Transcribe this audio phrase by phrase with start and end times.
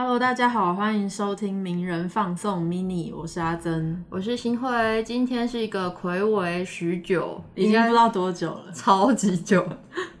[0.00, 5.02] Hello，大家好，欢迎收听名人放送 mini，我是阿珍，我是新辉。
[5.02, 9.68] 今天是一个暌违许久，已经不知道多久了，超级久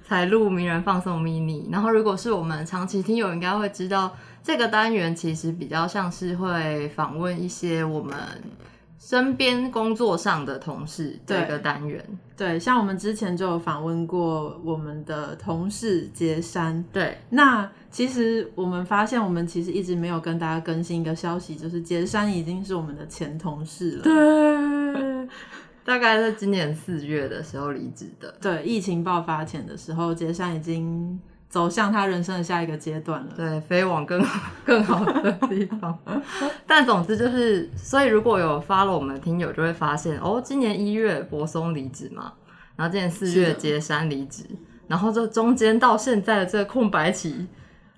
[0.02, 1.70] 才录名人放送 mini。
[1.70, 4.12] 然后，如果是我们长期听友，应该会知道
[4.42, 8.16] 这个单元其实比较像是会访问一些我们。
[8.98, 12.04] 身边工作上的同事这个单元，
[12.36, 25.28] 对，像我们之前就有访问过我们的同事杰山，对，那其实我们发现，我们其实一直没有跟大家更新一个消息，就是杰山已经是我们的前同事了，对，
[25.84, 31.18] 大概是今年四月的时候离职的，对，疫情爆发前的时候，杰山已经。
[31.48, 34.22] 走向他人生的下一个阶段了，对，飞往更
[34.66, 35.98] 更好的地方。
[36.66, 42.34] 但总之就是，所以如果有发了我们听友，就会发现哦，今年一月柏松离职嘛，
[42.76, 44.44] 然后今年四月杰山离职，
[44.86, 47.46] 然后这中间到现在的这个空白期，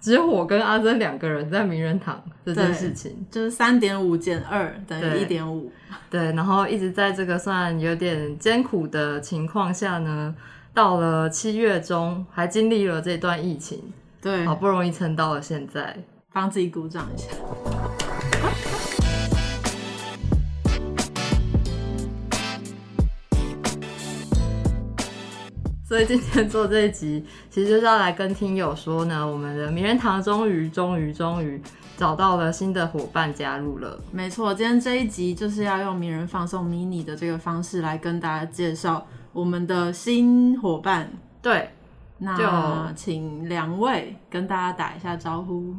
[0.01, 5.73] 只有我跟阿珍两个人在名人堂这件事情，就是三点五减二等于一点五，
[6.09, 10.33] 对，然后一直在这个算有点艰苦的情况下呢。
[10.73, 15.97] 到了七月中，还经历了这段疫情，对，好不容易撑到了现在，
[16.33, 17.27] 帮自己鼓掌一下。
[25.89, 31.61] 所以今天做这一集，其实就是要来跟听友说呢，我们的名人堂终于、终于、终于
[31.97, 34.01] 找到了新的伙伴加入了。
[34.13, 39.05] 没错，今天这一集就是要用名人放送 mini 的这个方式来跟大家介绍。
[39.33, 41.09] 我们的新伙伴，
[41.41, 41.71] 对，
[42.19, 45.73] 那请两位跟大家打一下招呼。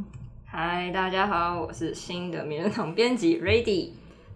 [0.46, 3.90] 嗨，大家好，我是新的名人堂编辑 Ready。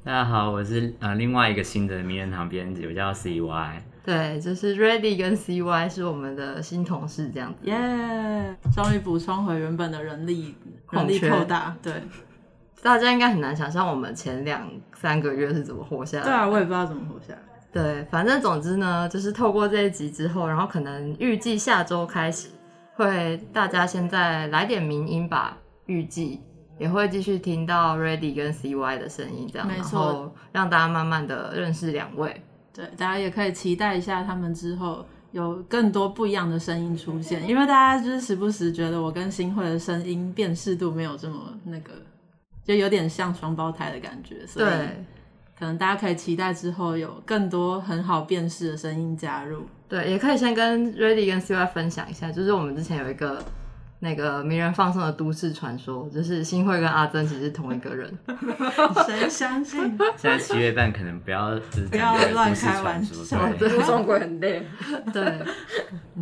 [0.03, 3.75] 大家好，我是呃另外一个新的名人堂编辑，我叫 CY。
[4.03, 7.59] 对，就是 Ready 跟 CY 是我们的新同事，这样子。
[7.63, 10.55] 耶，终于补充回原本的人力
[10.91, 11.73] 人力扣大。
[11.81, 11.93] 对，
[12.83, 16.25] 大家应该很难想象我们前两三个月是怎么活下来。
[16.25, 17.39] 对啊，我也不知道怎么活下来。
[17.75, 22.47] 对，反正总之呢，就是透过这一集之后，然后可能预计下周开始
[22.93, 26.39] 会大家现在来点名音吧，预计
[26.79, 32.41] 也会继续听到 Ready 跟 CY 的声音，这样，没错，让大家慢慢的认识两位。
[32.73, 41.91] 对，大家也可以期待一下他们之后有更多不一样的声音出现，因为大家就是时不时觉得我跟新会的声音辨识度没有这么那个，
[42.63, 44.69] 就有点像双胞胎的感觉，所以。
[45.57, 49.65] 可能大家可以期待之后有更多很好辨识的声音加入。
[49.87, 53.41] 对，也可以先跟 Ready 跟 CY 分享一下，就是我们之前有一个
[53.99, 58.11] 那个名人放送的都市传说，就是新会跟阿珍其实是同一个人。
[59.05, 59.79] 谁相信？
[60.17, 61.57] 现在七月半可能不要
[61.89, 64.65] 不要乱开玩笑 对，中国很累。
[65.13, 65.39] 对，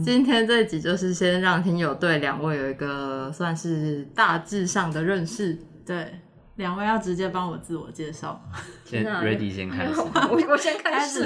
[0.03, 5.57] 今天这集就是先让听友对两位有一个算是大致上的认识。
[5.85, 6.19] 对。
[6.55, 8.39] 两位要直接帮我自我介绍，
[8.85, 9.93] 先 ready 先开始，
[10.29, 11.23] 我我先开始，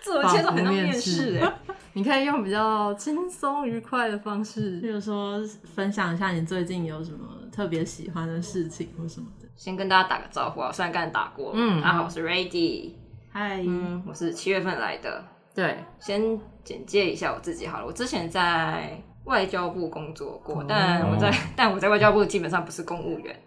[0.00, 1.38] 自我介绍很像面试。
[1.38, 1.52] 哎，
[1.92, 5.38] 你可以用比较轻松愉快的方式，比如说
[5.74, 9.46] 分享一下你最近有什么特别喜欢的事情或什么的。
[9.54, 12.92] 先跟大家打个招呼啊，虽然刚才打过，嗯，大家好，我是 ready，
[13.30, 15.22] 嗨，嗯，我是七月份来的，
[15.54, 23.38] 对，先简介一下我自己好了，我之前在外交部工作过，但我在但我在外交部基本上不是公务员。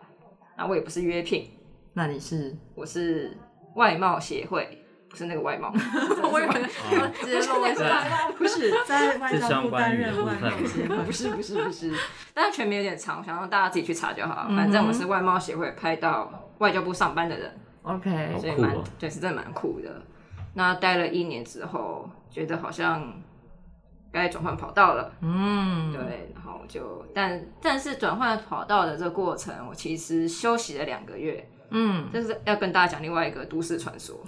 [0.58, 1.52] 那我也不是约聘，
[1.94, 2.56] 那你是？
[2.74, 3.38] 我是
[3.76, 5.72] 外贸协会，不是那个外贸。
[6.32, 6.62] 我以为
[6.98, 11.94] 要揭露外贸，不是在外交部担任外贸协会，不是不是不 是。
[12.34, 14.48] 但是全名有点长，想让大家自己去查就好。
[14.56, 17.56] 反正我是外贸协会派到外交部上班的人。
[17.84, 20.02] OK，所以蛮对，是真的蛮酷的。
[20.56, 23.14] 那待了一年之后，觉得好像。
[24.12, 34.16] 该转换跑道了，嗯，对，然后就，但但是转换跑道的这个过程，我其实休息了两个月，嗯，就是要跟大家讲另外一个都市传说，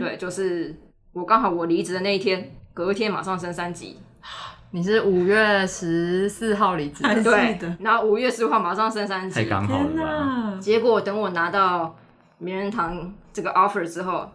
[0.00, 0.74] 对，就是
[1.12, 4.00] 我刚好我离职的那一天，隔天马上升三级，
[4.72, 11.94] 你是五月十四号离职，对，然后五月十五号马上升三级，太刚好了，结果等我拿到
[12.38, 14.28] 名人堂这个 offer 之后，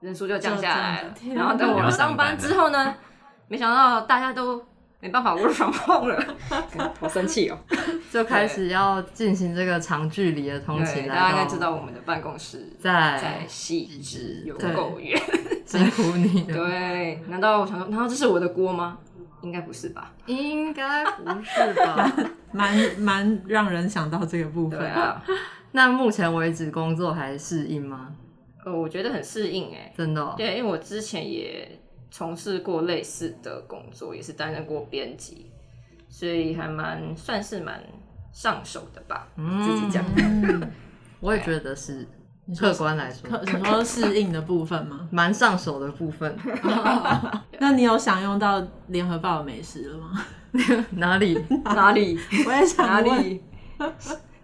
[0.00, 2.94] 人数就降下来了，然后等我上班之后呢？
[3.54, 4.60] 没想到大家都
[4.98, 6.20] 没办法，我爽碰了，
[6.98, 7.56] 好生气哦！
[8.10, 11.06] 就开始要进行这个长距离的通勤。
[11.06, 15.16] 大家应该知道我们的办公室在在细致有够远，
[15.64, 16.68] 辛苦你了。
[16.68, 18.98] 对，难道我想说，难道这是我的锅吗？
[19.42, 20.10] 应该不是吧？
[20.26, 22.12] 应该不是吧？
[22.50, 25.22] 蛮蛮让人想到这个部分啊。
[25.70, 28.08] 那目前为止工作还适应吗？
[28.64, 30.34] 呃，我觉得很适应哎，真的。
[30.36, 31.80] 对，因为我之前也。
[32.16, 35.50] 从事过类似的工作，也是担任过编辑，
[36.08, 37.82] 所以还蛮算是蛮
[38.32, 40.04] 上手的吧，自己讲。
[40.16, 40.70] 嗯，
[41.18, 42.06] 我也觉得是，
[42.56, 43.28] 客观来说，
[43.58, 45.08] 你说适应的部分吗？
[45.10, 46.38] 蛮上手的部分。
[47.58, 50.24] 那你有享用到联合报的美食了吗？
[50.94, 51.36] 哪里？
[51.64, 52.16] 哪里？
[52.46, 53.42] 我也想哪问里？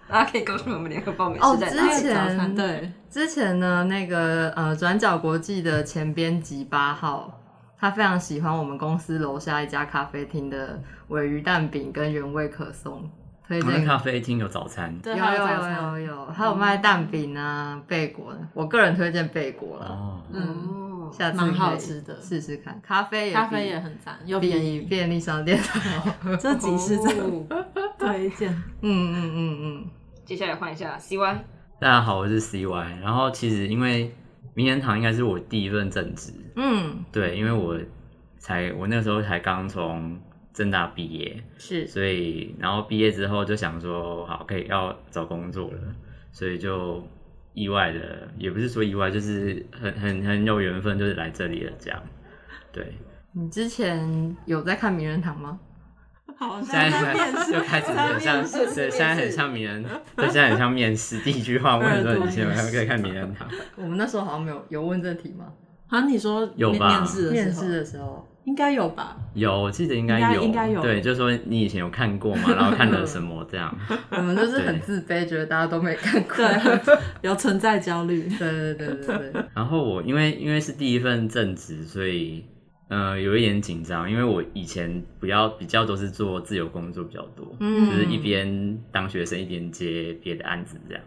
[0.08, 1.94] 大家可以告诉我们联合报美哦食在哪里？
[1.94, 7.39] 之前早餐对，之前呢，那个呃，转角国际的前编辑八号，
[7.80, 13.10] 他非常喜欢我们公司楼下一家咖啡厅的尾鱼蛋饼跟原味可颂，
[13.48, 13.70] 推荐。
[13.70, 22.78] 我们咖啡厅有早餐对，有有有有有，还有卖蛋饼啊、贝果的，我个人推荐贝果了，哦，嗯，哦，下次蛮好可以吃的试试看。
[22.82, 26.36] 咖啡也咖啡也很赞，又便宜，比便利商店好喝。
[26.36, 27.48] 这集是真
[27.98, 28.52] 推荐。
[28.82, 29.90] 嗯嗯嗯嗯，
[30.26, 31.38] 接下来换一下 CY，
[31.80, 33.00] 大家好，我是 CY。
[33.00, 34.14] 然后其实因为
[34.54, 37.78] 名人堂应该是我第一份正职，嗯，对，因为我
[38.38, 40.20] 才我那时候才刚从
[40.52, 41.86] 正大毕业，是。
[41.86, 45.78] 所以然后毕业之后就想说，好，可以要找工作了，
[46.32, 47.06] 所以就
[47.54, 52.02] 意外的，也不是说意外，就是很很很有缘分，就是来这里了，这样。
[52.72, 52.92] 对，
[53.32, 55.58] 你之前有在看名人堂吗？
[56.40, 59.84] 好现在像在面试，就开始很像，现在很像名人，
[60.16, 61.18] 对，现在很像面试。
[61.18, 63.46] 第一句话问说你现在可以看名人堂，
[63.76, 65.44] 我们那时候好像没有有问这题吗？
[65.86, 69.16] 好像你说有吧面试的面试时候的时候，应该有吧？
[69.34, 73.76] 有，我记得应该有，应该有对，就说你以前有看过嘛，然后看了什么这样，
[74.10, 76.36] 我们就是很自卑，觉得大家都没看过。
[76.36, 78.22] 对，有存在焦虑。
[78.38, 82.46] 对对对对对， 然后我因为因为是第一份正职，所以
[82.90, 91.02] 呃有一点紧张，因为我以前比较比较都是做自由工作比较多，嗯就是一边当学生一边接别的案子这样。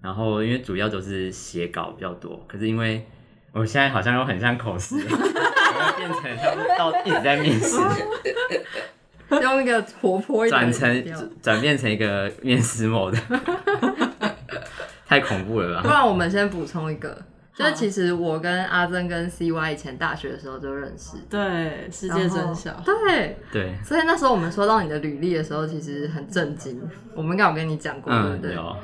[0.00, 3.04] 然后因为主要都是写稿比较多，可是因为
[3.52, 7.76] 我现在好像又很像口试，我要变成像到一直在面试，
[9.42, 13.18] 用一个活泼一点转成转变成一个面试 mode，
[15.06, 15.88] 太恐怖了吧不？
[15.88, 17.16] 然我们先补充一个，
[17.54, 22.72] 就是其实我跟阿珍跟 CY 以前大学的时候就认识，对，世界真小。
[22.84, 26.82] 对，对，所以那时候我们收到你的履历的时候，其实很震惊。
[27.14, 28.54] 我们应该有跟你讲过，对嗯不，对？
[28.54, 28.76] 有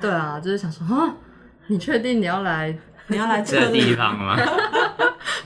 [0.00, 1.14] 对啊，就是想说啊，
[1.68, 2.76] 你确定你要来？
[3.08, 4.36] 你要来这个地方吗？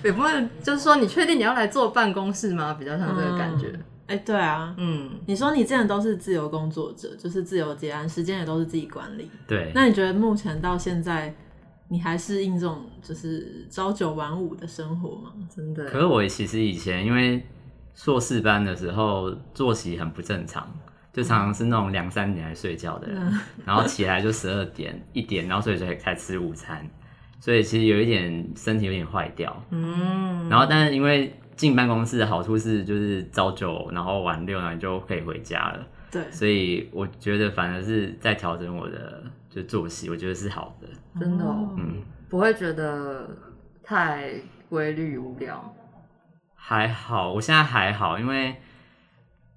[0.05, 0.29] 也不会，
[0.63, 2.77] 就是说你确定你要来坐办公室吗？
[2.79, 3.73] 比较像这个感觉。
[4.07, 9.31] 哎、对啊，嗯，你说你之前都是自由工作者，就是自由接案，时间也都是自己管理。
[9.47, 11.35] 对，那你觉得目前到现在，
[11.89, 15.33] 你还是应这种就是朝九晚五的生活吗？
[15.55, 15.85] 真的。
[15.87, 17.45] 可是我其实以前因为
[17.95, 20.69] 硕士班的时候作息很不正常，
[21.13, 26.85] 就常常是那种两三点才睡觉的人，然后起来就十二点一点，然后所以才才吃午餐，
[27.39, 29.65] 所以其实有一点身体有点坏掉。
[29.71, 40.87] 嗯，然后但是因为进办公室的好处是就是朝九，然后晚六，然后你就可以回家了，对，所以我觉得反而是在调整我的就作息，我觉得是好的。
[41.19, 43.29] 真的、哦，嗯，不会觉得
[43.83, 44.31] 太
[44.69, 45.75] 规律无聊。
[46.55, 48.55] 还好，我现在还好，因为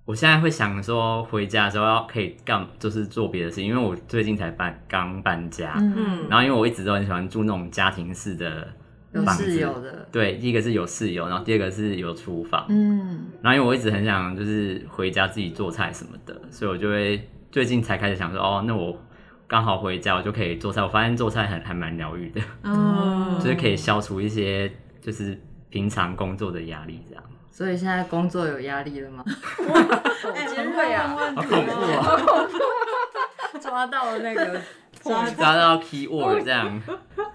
[0.05, 8.67] 我现在会想说回家的时候要可以干，就是做别的事情，因为我最近才搬刚搬家，嗯，嗯，然后因为我一直都很喜欢住那种家庭式的
[9.17, 18.97] 有房子室友的，对，第一个是有室友，然后第二个是有厨房，嗯，然后因为我一直很想就是回家自己做菜什么的，所以我就会最近才开始想说，哦，那我
[19.47, 24.71] 刚好回家我就可以做菜，我发现做菜很还蛮疗愈的，哦， 就是可以消除一些
[25.01, 27.23] 就是平常工作的压力这样。
[27.49, 29.23] 所以现在工作有压力了吗？
[30.35, 31.07] 哎尖锐啊！
[31.07, 32.47] 好好恐怖啊！
[33.59, 34.61] 抓到了那个
[35.07, 36.81] 抓抓到 keyword 这样，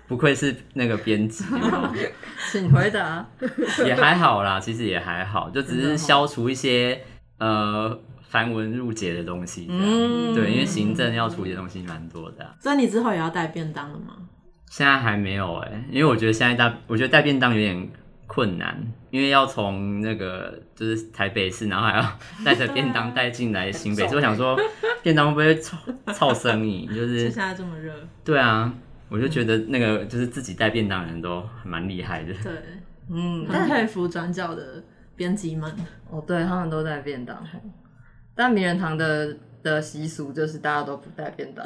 [0.07, 1.45] 不愧是那个编辑，
[2.53, 3.27] 请回答。
[3.85, 7.01] 也还好啦，其实也还好，就只是消除一些
[7.39, 7.99] 呃
[8.29, 9.67] 繁文缛节的东西。
[9.71, 14.15] 嗯对，因为行政要处理的东西蛮多的啊、所以你之后也要带便当了吗？
[14.71, 17.91] 现在还没有哎、因为我觉得现在带，我觉得带便当有点
[18.33, 18.75] 困难，
[19.11, 24.15] 因为要从那个就是台北市，然后还要带着便当带进来新北市。
[24.17, 24.59] 我想说，
[25.03, 25.77] 便当会不会臭
[26.15, 26.87] 臭生意？
[26.87, 27.93] 就 就是现在这么热，
[28.25, 28.73] 对啊，
[29.11, 32.33] 我就觉得那个就是自己带便当的人都蛮厉害的。
[32.43, 32.53] 对，
[33.11, 34.83] 嗯，很佩服转角的
[35.15, 35.71] 编辑们。
[36.09, 37.37] 哦，对他们都带便当，
[38.35, 41.63] 但名人堂的的习俗就是大家都不带便当，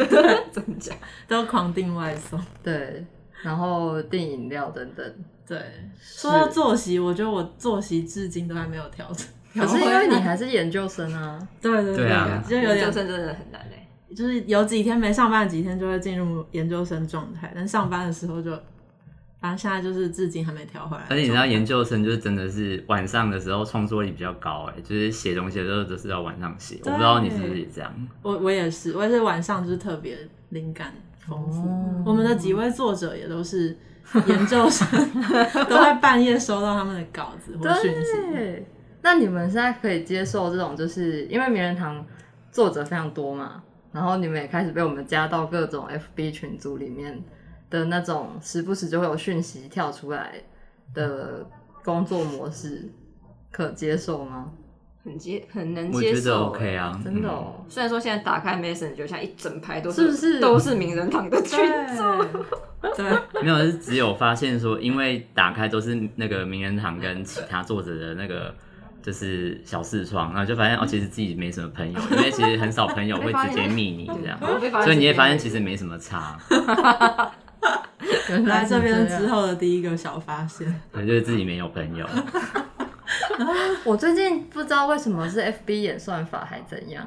[0.50, 0.94] 真假？
[1.28, 2.42] 都狂订外送。
[2.62, 3.04] 对，
[3.42, 5.14] 然后订饮料等等。
[5.46, 5.60] 对，
[6.00, 9.26] 说到作息，我觉得我作息至今都还没有调整。
[9.54, 13.88] 可是因为你还是研究生啊，对对对啊就有点研究生真的很难哎。
[14.14, 18.50] 就是有几天没上班，几天就会进入研究生状态，但上班的时候就
[19.40, 21.04] 反正现在就是至今还没调回来。
[21.08, 26.80] 而且你知道，研究生就是真的是晚上的时候创作力比较高，哎，就是写东西的时候都是要晚上写。
[26.84, 28.08] 我不知道你是不是也这样。
[28.22, 30.16] 我我也是，我也是晚上就是特别
[30.48, 30.92] 灵感
[31.26, 31.62] 丰富。
[32.04, 33.76] 我们的几位作者也都是
[34.26, 34.86] 研究生，
[35.68, 38.12] 都会半夜收到他们的稿子或讯息。
[38.32, 38.66] 对，
[39.02, 42.04] 那你们现在可以接受这种，就是因为名人堂
[42.50, 47.22] 作者非常多嘛，然后你们也开始被我们加到各种 FB 群组里面
[47.70, 50.34] 的那种，时不时就会有讯息跳出来
[50.94, 51.46] 的
[51.84, 52.88] 工作模式，
[53.50, 54.52] 可接受吗？
[55.06, 56.46] 很接很能我觉得接受。
[56.48, 60.40] OK 啊，真的哦，虽然说现在打开 Messenger 就像一整排都是不是？
[60.40, 61.58] 都是名人堂的群
[61.96, 62.02] 组？
[63.42, 68.54] 没有，是只有发现说，因为打开都是那个名人堂跟其他作者的那个。
[69.02, 74.36] 就是小视窗，然后就发现哦，其实自己没什么朋友，因为其实很少朋友 会直接密你这样，
[74.82, 76.36] 所以你也发现其实没什么差，
[78.28, 82.04] 原是来这边之后的第一个小发现，对，就是自己没有朋友。
[83.84, 87.06] 我最近不知道为什么是 FB 演算法还怎样，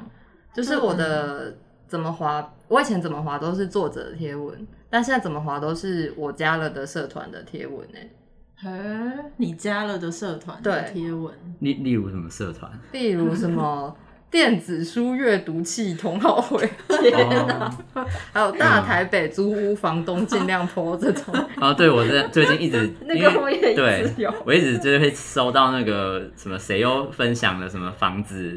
[0.54, 12.70] 就是我的怎么滑，我以前怎么滑都是作者的贴文，但现在怎么滑都是我加了的社团的贴文哎、欸，你加了的社团的对贴文，例例如什么社团？
[12.92, 13.96] 例如什么
[14.30, 17.72] 电子书阅读器同好会， 哦，
[18.32, 28.56] 还有大台北租屋房东尽量 po 这种，啊， 对我这最近一直那因为个我也一对直有，我一直就是会收到那个什么谁又分享了什么房子，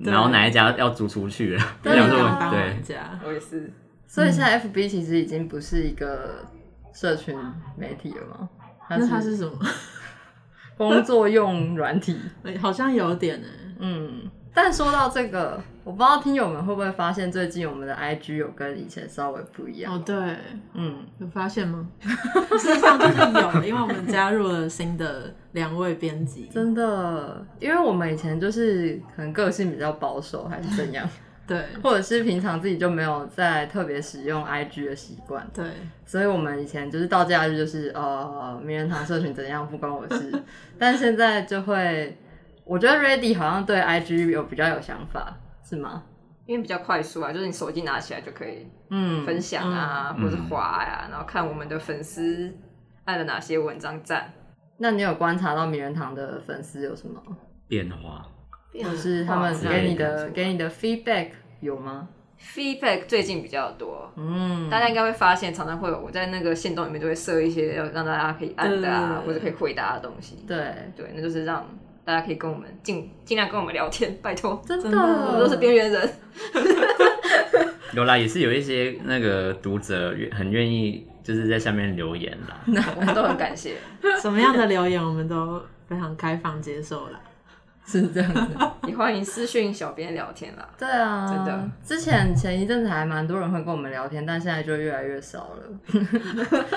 [0.00, 3.72] 然后哪一家要租出去了，我对想说帮对，家，我也是，
[4.08, 6.44] 所以现在 FB 其实已经不是一个
[6.92, 7.36] 社群
[7.76, 8.48] 媒体了吗？
[8.90, 9.52] 那它是什么？
[10.76, 12.16] 工作用软体。
[12.60, 13.46] 好像有点呢。
[13.80, 14.22] 嗯，
[14.60, 19.94] 但说到这个，我不知道听友们会不会发现，最近我们的 IG 有跟以前稍微不一样。
[19.94, 20.16] 哦，对，
[20.74, 21.88] 嗯，有发现吗？
[22.58, 26.48] 事实上就是有，因为我们加入了新的两位编辑。
[26.52, 31.08] 真的，因为我们以前就是可能个性比较保守，还是怎样，
[31.46, 35.64] 对或者是平常自己就没有在特别使用 IG 的习惯，对，
[36.04, 40.32] 所以我们以前就是到假日就是呃名人堂社群怎样不关我事，
[40.76, 42.18] 但现在就会，
[42.68, 45.34] 我觉得 Ready 好像对 IG 有比较有想法，
[45.64, 46.02] 是吗？
[46.46, 52.54] 因为比较快速啊，就是你手机拿起来就可以嗯，分享啊，嗯或者滑呀、然后看我们的粉丝
[53.04, 54.30] 按了哪些文章赞，
[54.78, 57.20] 那你有观察到名人堂的粉丝有什么？
[57.66, 58.24] 变化。
[58.74, 62.06] 就是他们哇给你的给你的 feedback 有吗
[62.38, 70.44] ？feedback 最近比较多，嗯，大家应该会发现，常常会有我在那个线动里面就会设一些要让大家可以按的啊，或者可以回答的东西。
[70.46, 71.66] 对，对，那就是让
[72.08, 76.10] 大家可以跟我们尽尽量跟我们聊天， 拜托，真真的我们都是边缘人。
[77.92, 82.58] 有啦，也是有一些那个读者愿很愿意，就是在下面留言啦。
[82.64, 83.74] 那我们都很感谢。
[84.22, 87.20] 什么样的留言我们都非常开放接受啦。
[87.84, 88.56] 是这样子。
[88.86, 90.66] 也欢迎私讯小编聊天啦。
[90.78, 91.68] 对啊，真的。
[91.84, 96.00] 之前前一阵子还蛮多人会跟我们聊天，但现在就越来越少了。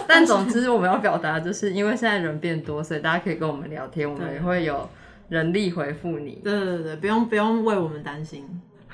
[0.05, 4.89] 但总之我们要表达，就是因为现在人变多，所以大家可以跟我们聊天，我们也会有
[5.31, 6.41] 人力回复你。
[6.43, 8.45] 对对对，不用不用为我们担心，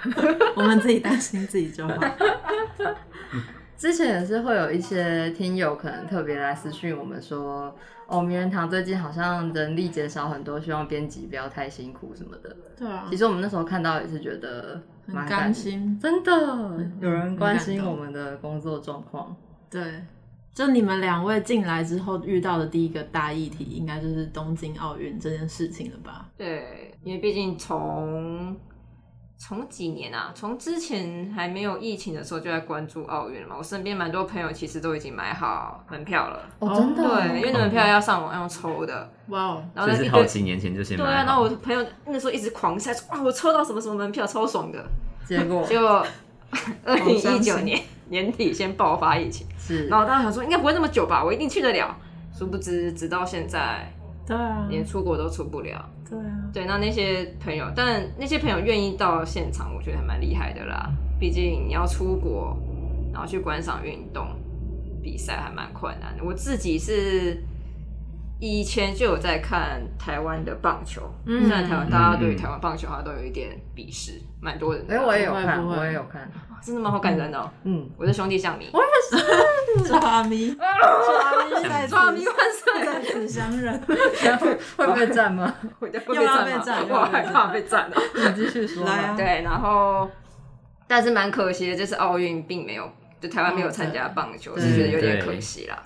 [0.56, 1.96] 我们自己担心自己就好。
[3.75, 7.75] 之前也是会有一些听友可能特别来私讯我们说，
[8.06, 12.56] 哦，名人堂最近好像人力减少很多，希望编辑不要太辛苦什么的。
[12.77, 15.98] 对啊其，实我们那时候看到也是觉得很蛮甘心。
[16.00, 16.32] 真的
[17.00, 19.36] 有人关心我们的工作状况。
[19.72, 20.03] 对，
[20.57, 26.27] 就你们两位进来之后遇到的第一个大议题，应该就是东京奥运这件事情了吧？
[26.35, 28.57] 对，因为毕竟从
[29.37, 33.55] 从几年啊，从之前还没有疫情的时候就在关注奥运了嘛。
[33.55, 36.49] 我身边蛮多朋友其实都已经买好门票了。
[36.57, 41.25] 哦，真的哦，对，因为那门票要上网要抽的，哇哦，然后那一堆好几年前就先对啊，买好。
[41.27, 44.83] 然后我朋友那时候一直狂晒说哇，我抽到什么什么门票，超爽的。
[45.23, 46.03] 结果结果
[46.83, 51.95] 二零一九年年底先爆发疫情，是然后大家想说应该不会那么久吧，我一定去得了。
[52.33, 53.91] 殊不知，直到现在
[54.25, 55.89] 对啊，连出国都出不了。
[56.09, 60.89] 对啊，对，那那些朋友，但那些朋友愿意到现场，我觉得还蛮厉害的啦。
[61.19, 62.55] 毕竟你要出国，
[63.12, 64.27] 然后去观赏运动
[65.01, 66.24] 比赛，还蛮困难的。
[66.24, 67.43] 我自己是
[68.39, 75.03] 以前就有在看台湾的棒球，嗯虽然台湾大家对于嗯台湾棒球好像都有一点鄙视，蛮多人的哎、啊。
[75.06, 76.91] 我也有看，我也有看，哇真的吗？
[76.91, 77.50] 好感人哦！
[77.63, 82.86] 嗯，我的兄弟像你，我也是，抓迷， 抓迷抓迷万岁！
[82.86, 83.79] 在此相认。
[84.75, 85.53] 会被赞吗？
[85.79, 87.00] 会会又要被被占吗？
[87.01, 87.96] 我害怕被赞了。
[88.13, 90.10] 你继续说啊对，然后
[90.88, 95.82] 但是蛮可惜的，这次奥运并没有，就台湾没有参加棒球，对是觉得有点对可惜啦。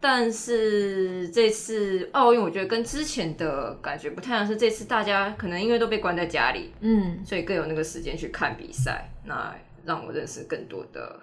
[0.00, 9.54] 但是这次奥运，我觉得跟之前的感觉不太一样，是这次大家可能因为都被关在家里，嗯，所以更有那个时间去看比赛，那
[9.84, 11.20] 让我认识更多的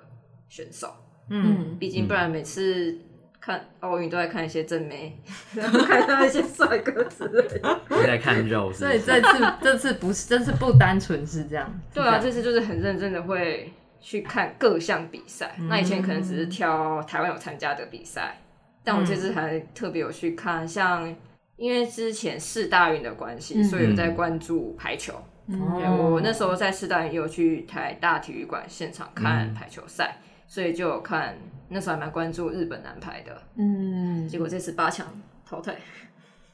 [0.48, 0.93] 选手。
[1.29, 2.96] 嗯，毕竟不然每次
[3.41, 5.19] 看奥运都在看一些正妹，
[5.55, 7.79] 然 后看到一些帅哥之类的。
[7.89, 11.81] 在看肉所以，这次 这次不是，这次不单纯是这样。
[11.93, 15.55] 对啊，这次就是很认真的会去看各项比赛。
[15.67, 18.39] 那以前可能只是挑台湾有参加的比赛，
[18.88, 21.13] 但我这次还特别有去看，像
[21.58, 25.13] 因为之前四大运的关系，嗯所以有在关注排球。
[25.46, 33.41] 我那时候在四大运也有去台大体育馆现场看排球赛，所以就有看，那时候还蛮关注日本男排的。
[33.58, 35.06] 嗯，结果这次八强
[35.46, 35.75] 淘汰，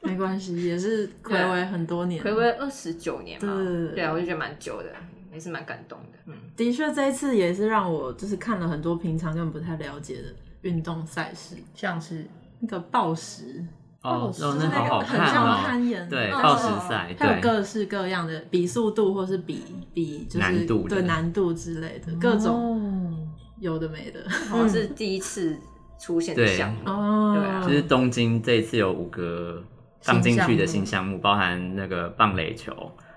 [0.01, 4.89] 没关系，也是 暌违很多年，暌违二十九年嘛，对对啊，我就觉得蛮久的，
[5.31, 6.17] 也是蛮感动的。
[6.25, 10.23] 嗯，的确，这一次也是让我就是看了很多平常根本不太了解的
[10.63, 12.27] 运动赛事，像是
[12.59, 13.65] 那个报时，
[14.01, 23.29] 哦，那那个好好看很像哦，攀岩，对，哦报时赛，还有，各式各样的比速度或是比比就是难度的对难度之类的各种哦
[23.59, 25.57] 有的没的好像是 第一次
[25.99, 26.79] 出现的对项目。
[26.85, 29.63] 哦，对啊就是东京这一次有五个
[30.01, 32.73] 放进去的新项目，包含那个棒垒球，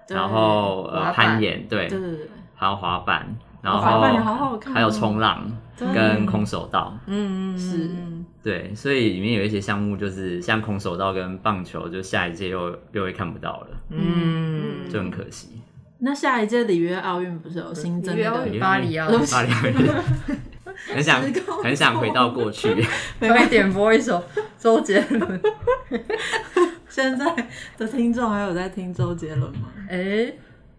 [0.09, 3.37] 然后呃攀岩，对，对对对，还有滑板，
[3.75, 5.45] 然后还有冲浪
[5.93, 7.91] 跟空手道，嗯，是。
[8.43, 15.61] 对，所以里面有一些项目就是像空手道跟棒球，就下一届又又会看不到了，嗯，就很可惜。
[15.99, 19.75] 那下一届里约奥运不是有新增那个里约奥运巴黎奥巴黎奥运，
[20.95, 21.21] 很想
[21.65, 22.73] 很想回到过去，
[23.19, 24.23] 可以点播一首
[24.59, 25.41] 周杰伦？
[26.89, 27.27] 现在
[27.77, 29.69] 的听众还有在听周杰伦吗？
[29.91, 30.33] 哎，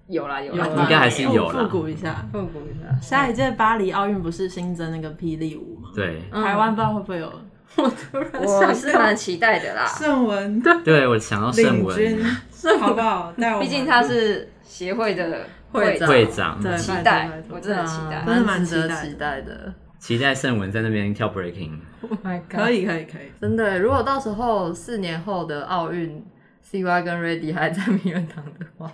[0.07, 2.25] 有啦，有啦应该还是有啦复古一下。
[2.31, 2.99] 复古一下。
[3.01, 5.89] 下一届巴黎奥运不是新增那个霹雳舞吗？
[5.95, 7.31] 对台湾不知道会不会有
[7.77, 9.85] 我突然是蛮期待的啦。
[9.85, 13.33] 盛 文对，我想到盛领军文， 好不好？
[13.59, 19.73] 毕竟他是协会的会长会长，对期待我真的很期待真的蛮蛮值得期待的期待的。
[19.99, 21.77] 期待盛文在那边跳 breaking。
[22.01, 22.59] Oh my god！
[22.61, 26.23] 可以可以可以，真的，如果到时候四年后的奥运
[26.71, 28.91] ，CY 跟 Ready 还在名人堂的话，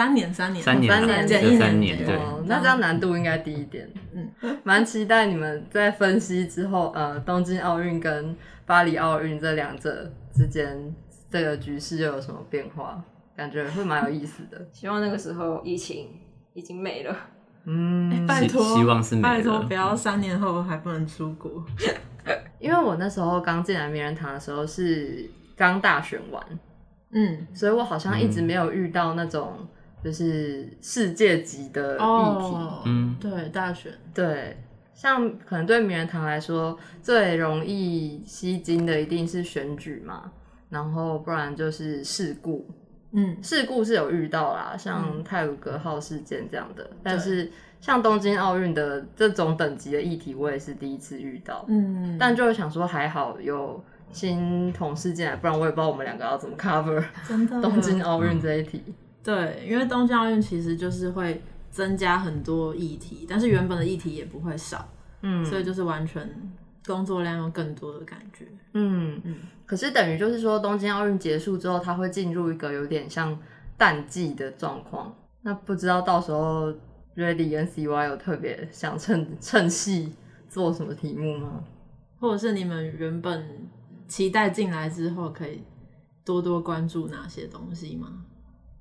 [0.00, 3.86] 三年三年三年啊，三年减一三年年，对，哦，那这样难度应该低一点。
[4.14, 8.34] 嗯，蛮期待你们在分析之后，呃，东京奥运跟
[8.64, 10.94] 巴黎奥运这两者之间
[11.28, 12.98] 这个局势又有什么变化？
[13.36, 14.66] 感觉会蛮有意思的。
[14.72, 16.08] 希望那个时候疫情
[16.54, 17.14] 已经没了。
[17.66, 21.62] 嗯，拜托，希希望是没拜托不要三年后还不能出国。
[22.58, 26.42] 因为我那时候刚进来名人堂的时候是刚大选完，
[27.12, 29.66] 嗯，所以我好像一直没有遇到那种
[30.02, 32.04] 就是世界级的议题。
[32.04, 34.56] 哦，嗯对，大选，对，
[34.94, 40.32] 像可能对名人堂来说，最容易吸睛的一定是选举嘛，
[40.68, 42.66] 然后不然就是事故。
[43.12, 51.64] 嗯，事故是有遇到啦，像泰鲁格号事件这样的，但是像东京奥运的这种等级的议题，我也是第一次遇到。
[51.66, 53.82] 嗯，但就是想说还好有
[54.12, 57.02] 新同事进来，不然我也不知道我们两个要怎么 cover
[57.60, 58.80] 东京奥运这一题。
[59.22, 64.88] 对，因为东京奥运其实就是会增加很多议题，但是原本的议题也不会少，
[65.22, 66.28] 嗯所以就是完全
[66.86, 68.46] 工作量有更多的感觉。
[68.72, 73.38] 嗯嗯，可是等于就是说，东京奥运结束之后，它会进入一个有点像
[73.76, 75.14] 淡季的状况。
[75.42, 76.72] 那不知道到时候
[77.16, 80.14] Ready 跟 CY 有特别想趁 趁戏
[80.48, 81.62] 做什么题目吗？
[82.18, 83.68] 或者是你们原本
[84.08, 85.62] 期待进来之后，可以
[86.24, 88.24] 多多关注哪些东西吗？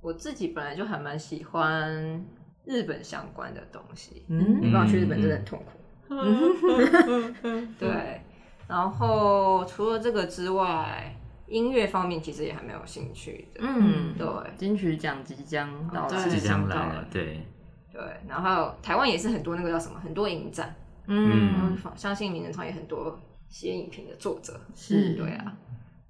[0.01, 2.25] 我自己本来就还蛮喜欢
[2.65, 4.59] 日本相关的东西，嗯。
[4.61, 5.79] 没办法去日本真的很痛苦。
[7.77, 8.21] 对，
[8.67, 11.15] 然后除了这个之外，
[11.47, 13.61] 音乐方面其实也还蛮有兴趣的。
[13.63, 14.27] 嗯，对。
[14.57, 17.45] 金曲奖即将到即将来到了，对，
[17.91, 20.75] 对，然后台湾也是很多那个叫什么，很多影展，
[21.07, 24.59] 嗯，相信名人堂也很多写影评的作者。
[24.75, 25.57] 是，对啊，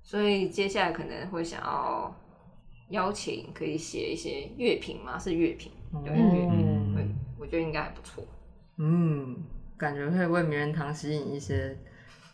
[0.02, 2.14] 所以接下来可能会想要
[2.90, 5.72] 邀请可以写一些乐评嘛，是乐评，
[6.04, 7.08] 对乐评，对，
[7.40, 8.24] 我觉得应该还不错。
[8.78, 9.36] 嗯，
[9.78, 11.78] 感觉会为名人堂吸引一些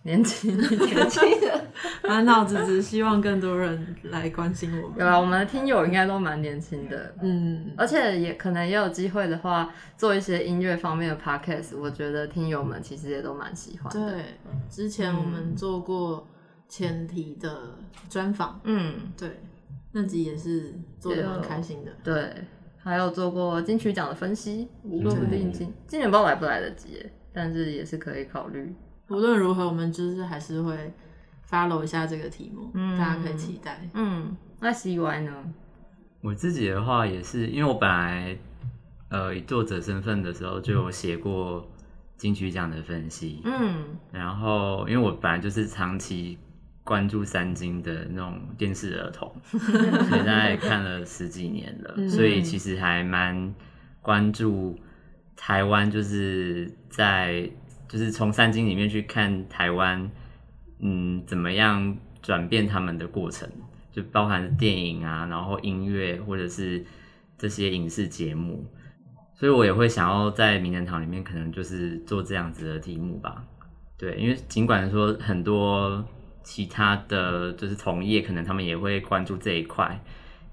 [0.04, 0.58] 年轻。
[0.58, 1.68] 年轻人
[2.04, 5.00] 满脑子只希望更多人来关心我们。
[5.00, 14.12] 有啊，我们的听友应该都蛮年轻的，嗯，而且也可能也有机会的话，做一些音乐方面的 podcast，我觉得听友们其实也都蛮喜欢的。
[14.12, 14.24] 对，
[14.70, 16.28] 之前我们做过
[16.70, 17.76] 前提的
[18.08, 19.40] 专访，嗯，对，
[19.98, 21.92] 那集也是做的很开心的。
[22.04, 22.30] 对，
[22.78, 24.68] 还有做过金曲奖的分析，
[25.02, 28.76] 说不定今今年不知道来不来得及，但是也是可以考虑。
[29.08, 30.92] 无论如何，我们就是还是会
[31.50, 33.88] follow 一下这个题目，大家可以期待。
[33.94, 35.32] 嗯，那 CY 呢？
[36.20, 38.38] 我自己的话也是，因为我本来
[39.10, 41.66] 呃以作者身份的时候就有写过
[42.18, 46.38] 金曲奖的分析，嗯然后因为我本来就是长期
[46.86, 49.60] 关注三金的那种电视儿童，所
[50.18, 53.54] 以大概看了十几年了，所以其实还蛮
[54.02, 54.80] 关注
[55.36, 57.50] 台湾，就是在
[57.90, 60.10] 就是从三金里面去看台湾，
[60.80, 63.50] 嗯，怎么样转变他们的过程，
[63.92, 66.86] 就包含电影啊，然后音乐或者是
[67.36, 68.64] 这些影视节目，
[69.34, 73.44] 所以我也会想要在名人堂里面，可能就是做这样子的题目吧。
[73.98, 76.06] 对，因为尽管说很多
[76.46, 80.00] 其他的就是同业，可能他们也会关注这一块，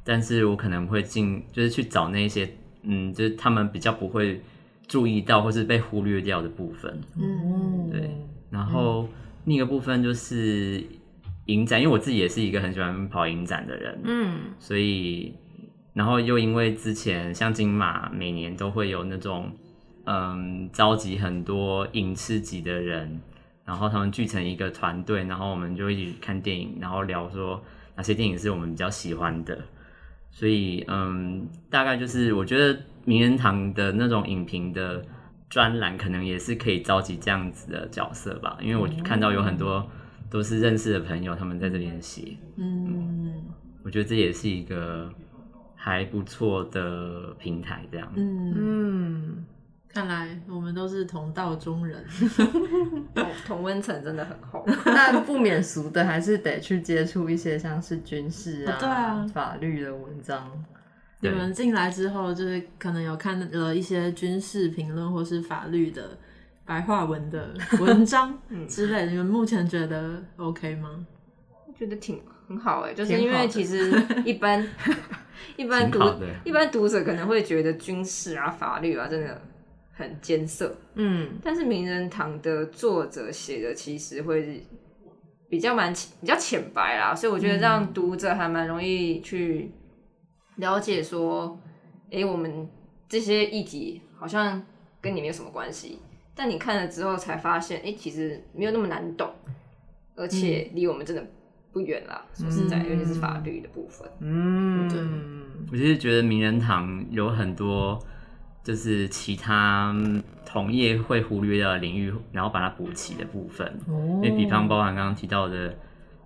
[0.02, 2.48] 但是我可能会进就是去找那些
[2.83, 4.40] 嗯，就是他们比较不会
[4.88, 6.98] 注意到或是被忽略掉的部分。
[7.16, 8.11] 嗯，对，
[8.50, 9.07] 然后
[9.44, 10.83] 另一个部分就是
[11.46, 14.38] 影展，因为我自己也是一个很喜欢跑影展的人，嗯。
[14.59, 15.35] 所以
[15.92, 19.52] 然后又因为之前像金马每年都会有那种
[20.07, 23.20] 嗯召集很多影视级的人，
[23.64, 27.62] 然后他们聚成一个团队，然后我们就一起看电影，然后聊说
[27.96, 29.59] 哪些电影是我们比较喜欢的。
[30.31, 35.05] 所以嗯，大概就是我觉得名人堂的那种影评的
[35.51, 39.87] 专栏，可能也是可以召集这样子的角色吧，因为我看到有很多
[40.31, 42.37] 都是认识的朋友，他们在这边写。
[42.57, 43.44] 嗯
[43.85, 45.12] 我觉得这也是一个
[45.75, 48.11] 还不错的平台，这样。
[48.16, 49.44] 嗯，嗯，
[49.92, 52.02] 看来我们都是同道中人。
[53.14, 54.64] 同同温层真的很厚。
[54.87, 60.50] 那不免俗的，还是得去接触一些像是军事啊、哦对啊法律的文章。
[61.20, 66.18] 你们进来之后，就是可能有看了一些军事评论或是法律的
[66.64, 71.07] 白话文的 文章之类的，你们目前觉得 OK 吗？
[71.66, 73.90] 我觉得挺很好哎、就是因为其实
[74.24, 74.66] 一般
[75.57, 76.00] 一般读
[76.44, 79.40] 一般读者可能会觉得军事啊、法律啊真的
[79.92, 81.38] 很艰涩，嗯。
[81.42, 84.62] 但是名人堂的作者写的其实会
[85.48, 89.70] 比较蛮浅比较浅白啦，所以我觉得让读者还蛮容易去
[90.57, 91.59] 了解说，
[92.11, 92.68] 诶、我们
[93.09, 94.62] 这些议题好像
[95.00, 95.98] 跟你没有什么关系，
[96.35, 99.31] 但你看了之后才发现，诶、其实没有那么难懂，
[100.14, 101.26] 而且离我们真的
[101.72, 102.24] 不远啦。
[102.35, 104.98] 说实在，尤其是法律的部分，嗯，对
[105.70, 108.02] 我其实觉得名人堂有很多
[108.62, 109.94] 就是其他
[110.46, 113.81] 同业会忽略掉的领域，然后把它补齐的部分。
[113.87, 115.77] 因为比方包含刚刚提到的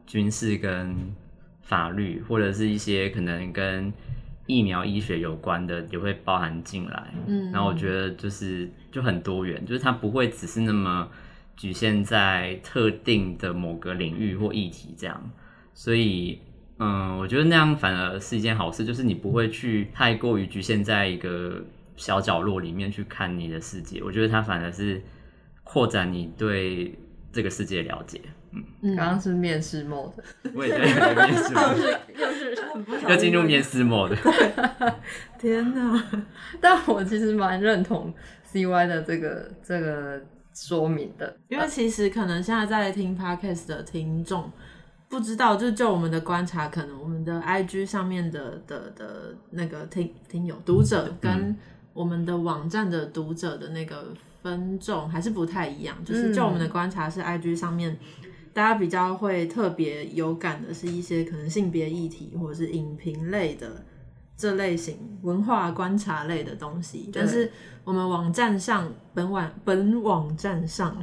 [0.07, 0.95] 军事跟
[1.63, 3.93] 法律，或者是一些可能跟
[4.47, 7.15] 疫苗医学有关的，也会包含进来。
[7.27, 11.09] 嗯然后我觉得就是就很多元，就是它不会只是那么
[11.57, 15.31] 局限在特定的某个领域或议题这样。
[15.73, 16.41] 所以，
[16.79, 21.65] 嗯，我觉得那样反而是一件好事，就是你不会去太过于局限在一个
[21.97, 24.03] 小角落里面去看你的世界。
[24.03, 25.03] 我觉得它反而是
[25.65, 26.99] 扩展你对
[27.33, 28.21] 这个世界的了解。
[28.83, 30.13] 嗯刚刚是面试 mode，
[30.55, 32.57] 我也对面试 mode，又是
[33.07, 34.17] 要进入面试 mode。
[35.39, 36.03] 天哪，
[36.61, 38.13] 但我其实蛮认同
[38.51, 40.23] CY 的这个这个
[40.55, 44.51] 说明的，因为其实可能现在在听 podcast 的听众。
[45.09, 51.57] 不知道，就就我们的观察，可能我们的 IG 上面的的的那个听听友读者跟
[51.97, 55.97] 我们的网站的读者的那个分众还是不太一样。
[56.05, 57.99] 就是就我们的观察是 IG 上面，
[58.53, 63.85] 大家比较会特别有感的是一些可能性别议题或者是影评类的
[64.37, 67.11] 这类型文化观察类的东西。
[67.13, 67.51] 但是
[67.83, 70.97] 我们网站上本网本网站上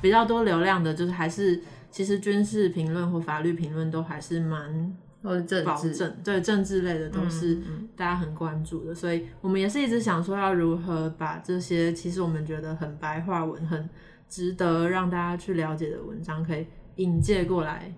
[0.00, 1.60] 比较多流量的，就是还是
[1.90, 13.88] 其实军事评论或法律评论都还是蛮或者政保治，证，对政治类的都是嗯大家很关注的，所以我们也是一直想说要如何把这些其实我们觉得很白话文、很
[14.28, 17.90] 值得让大家去了解的文章，可以引介过来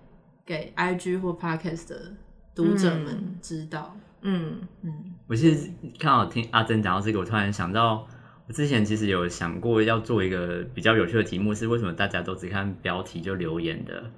[0.45, 2.13] 给 IG 或 Podcast 的
[2.55, 3.97] 读者们知道。
[4.21, 4.59] 嗯。
[4.81, 4.93] 嗯。
[5.27, 8.07] 我其实看到听阿珍讲到这个，我突然想到，
[8.47, 14.09] 我之前其实有想过要做一个比较有趣的题目，是为什么大家都只看标题就留言的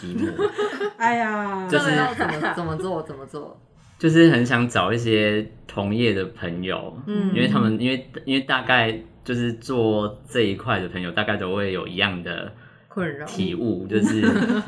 [0.00, 0.26] 题目，
[0.98, 3.60] 哎呀，就是要怎么怎么做怎么做？
[3.98, 7.28] 就是很想找一些同业的朋友，嗯。
[7.34, 12.52] 因为他们因为因为大概就是做这一块的朋友，大概都会有一样的
[12.88, 13.24] 困扰。
[13.26, 14.22] 体悟，就是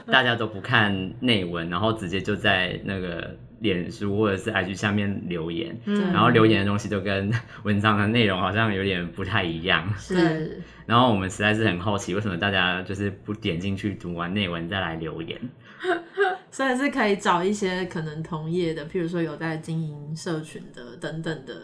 [0.07, 6.13] 大家都不看内文，然后直接就在那个脸书或者是 IG 下面留言，嗯。
[6.13, 7.33] 然后留言的东西都跟
[7.65, 10.63] 文章的内容好像有点不太一样，是。
[10.87, 15.39] 然后我们实在是很好奇，为什么大家就是不点进去读完内文再来留言？
[16.51, 21.55] 所以是可以找一些可能同业的，譬如说有在经营社群的等等的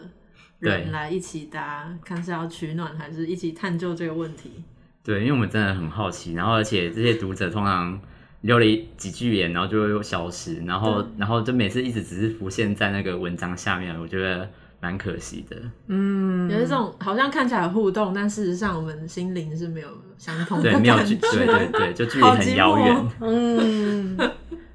[0.59, 0.91] 人对。
[0.91, 4.63] 来一起，搭看是要取暖还是一起探究这个问题。
[5.03, 7.99] 对，因为我们真的很好奇，然后而且这些读者通常
[8.45, 14.47] 留了一几句言，然后就又消失，然后然后就每次一直只是浮现在那个文章下面，我觉得
[14.79, 15.57] 蛮可惜的。
[15.87, 19.87] 嗯，有一种好像看起来互动，但事实上我们心灵是没有
[20.19, 21.27] 相通的对，感没有距，觉。
[21.31, 23.07] 对对对，就距离很遥远。
[23.21, 24.17] 嗯，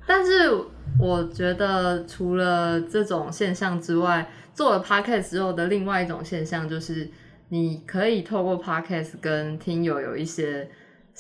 [0.05, 0.51] 但是
[0.99, 7.09] 我觉得除了这种现象之外，做了 podcast 之后的另外一种现象就是，
[7.51, 10.69] 你可以透过 podcast 跟听友有一些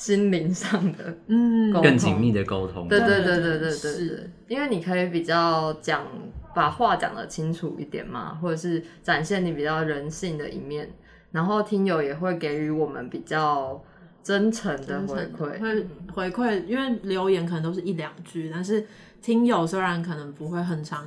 [0.00, 2.88] 心灵上的嗯更紧密的沟通。
[2.88, 4.30] 对对对对对是。
[4.48, 6.06] 因为你可以比较讲
[6.54, 10.90] 把话讲得清楚一点嘛或者是展现你比较人性的一面
[11.32, 13.78] 然后听友也会给予我们比较
[14.22, 15.60] 真诚的回馈。
[15.60, 18.86] 会回馈因为留言可能都是一两句但是
[19.20, 21.06] 听友虽然可能不会很常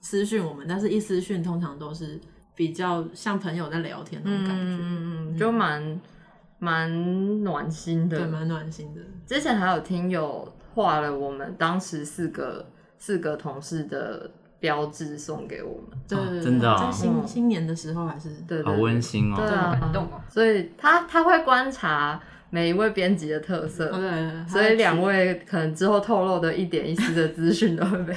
[0.00, 2.20] 私讯我们但是一私讯通常都是
[2.56, 4.62] 比较像朋友在聊天那种感觉。
[4.64, 5.38] 嗯嗯。
[5.38, 6.00] 就蛮
[6.62, 9.00] 蛮暖心的对，蛮暖心的。
[9.26, 12.64] 之前还有听友画了我们当时四个
[12.98, 19.36] 四个同事的标志送给我们，对对对真的哦在新嗯新年的时候还是对对好温馨哦。
[19.36, 20.20] 对这么啊感动哦。
[20.28, 22.20] 所以他他会观察
[22.50, 28.14] 每一位编辑的特色，哦对对对，所以两位可能之后透露的一点一丝的资讯都会被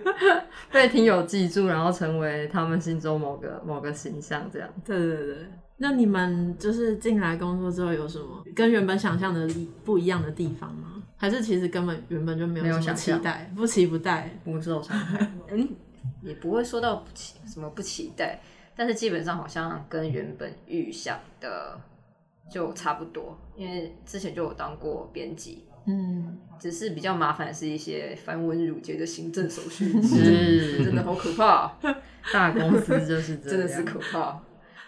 [0.72, 4.66] 被听友记住，然后成为他们心中某个某个形象这样。
[4.86, 5.36] 对对对。
[5.84, 9.46] 那你们就是进来工作之后有什么跟原本想象的
[9.84, 11.02] 不一样的地方吗？
[11.18, 14.34] 还是其实根本原本就没有想象期待，不期不待？
[14.42, 15.68] 不受伤害， 嗯，
[16.22, 18.40] 也不会说到不期什么不期待，
[18.74, 21.78] 但是基本上好像跟原本预想的
[22.50, 31.76] 就差不多，因为之前就有当过编辑，嗯，只是比较麻烦是一些繁文缛节的行政手续， 是真的好可怕，
[32.32, 34.40] 大公司就是这样，真的是可怕。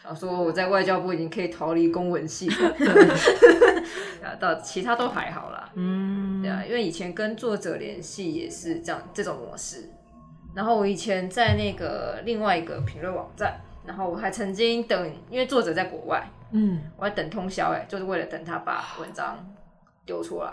[0.07, 2.49] 想说我在外交部已经可以逃离公文系，
[4.23, 5.69] 啊，到其他都还好啦。
[5.75, 9.91] 嗯，对啊，因为以前跟作者联系也是这样这种模式。
[10.55, 19.37] 然后我以前在那个另外一个评论网站，然后我还曾经等，因为作者在国外，嗯，我还等通宵哎、就是为了等他把文章
[20.05, 20.53] 丢出来，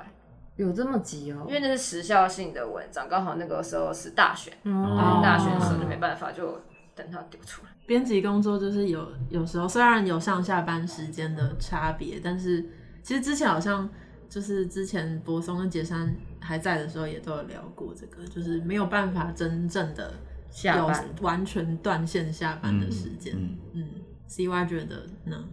[0.56, 6.60] 有这么急哦因，为那是时效性的文章，刚好那个时候是大选，嗯大选的时候就没办法，就
[6.96, 7.70] 等他丢出来。
[7.86, 12.64] 编辑工作就是有有时候虽然有上下班时间的差别，但是
[13.02, 13.90] 其实之前好像
[14.30, 20.14] 就是之前柏松跟杰山还在的时候也都有聊过这个，就是没有办法真正的有
[20.50, 21.06] 下班。
[21.22, 23.34] 完全断线下班的时间。
[23.36, 23.88] 嗯嗯
[24.28, 25.44] c Y 觉得呢？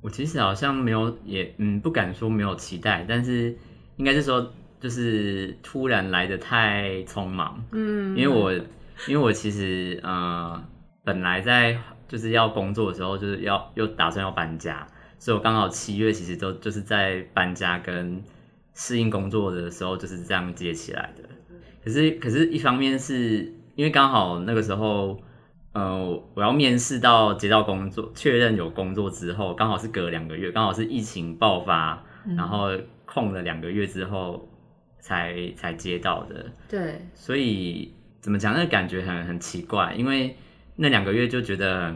[0.00, 3.56] 我其实好像没有，也嗯不敢说没有期待，但是
[3.96, 8.52] 应该是说就是突然来的太匆忙，嗯，因为我
[9.08, 10.62] 因为我其实呃
[11.08, 14.86] 本来在就是要工作的时候，就是要又打算要搬家，
[15.18, 18.22] 所以我刚好七月其实都就是在搬家跟
[18.74, 21.22] 适应工作的时候就是这样接起来的。
[21.82, 25.18] 可是可是一方面是因为刚好那个时候。
[25.74, 32.02] 呃，我要面试到接到工作，确认有工作之后，刚好是隔两个月，刚好是疫情爆发，
[32.36, 32.70] 然后
[33.04, 34.48] 空了两个月之后
[34.98, 36.46] 才才接到的。
[36.68, 40.34] 对，所以怎么讲，那个感觉很很奇怪，因为
[40.80, 41.94] 那两个月就觉得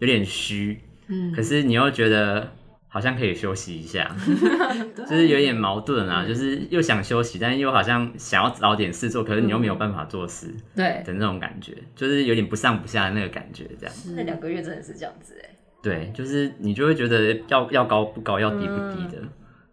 [0.00, 2.52] 有点虚，嗯，可是你又觉得
[2.88, 4.14] 好像可以休息一下，
[5.08, 13.94] 就是有点矛盾啊，就是又想休息，但又好像想要找点事做，可是你又没有办法做事对，的那种感觉，就是有点不上不下的那个感觉，这样。
[14.16, 15.48] 那两个月真的是这样子哎、
[15.82, 19.22] 对，就是你就会觉得要要高不高，要低不低的，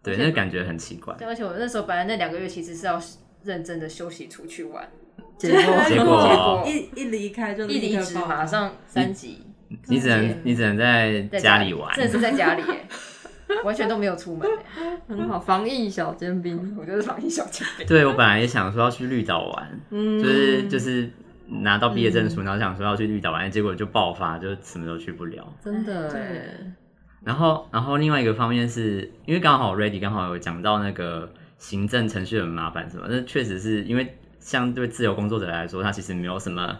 [0.02, 1.14] 对，那个感觉很奇怪。
[1.18, 3.00] 对，而且我那时候本来那两个月其实是要
[3.44, 4.88] 认真的休息出去玩，
[5.48, 9.38] 结果 结果结果一一离开就一离职马上三级。
[9.88, 12.86] 你只能你只能在在家里玩，真的是在家里哎、
[13.64, 17.86] 完全都没有出门哎、很好，防疫小尖兵， 我就是防疫小尖兵。
[17.86, 21.10] 对我本来也想说要去绿岛玩，嗯，就是就是
[21.48, 25.50] 拿到毕业证书，然后想说要去绿岛玩，结果就爆发，就什么都去不了。
[25.64, 26.44] 真的对哎，
[27.24, 36.78] 然后然后另外一个方面是因为刚好 Ready 刚好有讲到那个行政程序很麻烦什么，那确实是因为相对自由工作者来说，他其实没有什么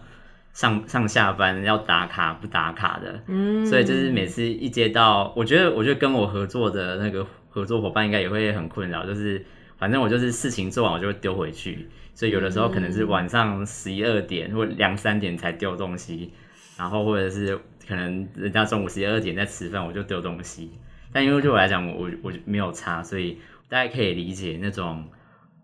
[0.52, 9.44] 上上下班要打卡不打卡的，嗯，所以就是每次一接到，我觉得我觉得跟我合作的那个合作伙伴应该也会很困扰，就是
[9.78, 16.32] 反正我就是事情做完我就会丢回去，所以有的时候可能是晚上十一二点或两三点才丢东西，
[16.76, 20.70] 然后或者是可能人家中午十一二点在吃饭，我就丢东西。
[21.12, 25.04] 但因为对我来讲，我我没有差，所以大家可以理解那种